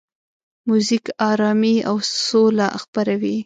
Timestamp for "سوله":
2.27-2.67